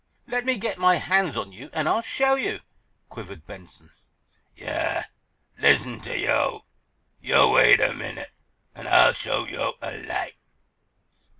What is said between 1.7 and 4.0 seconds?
and I'll show you!" quivered Benson.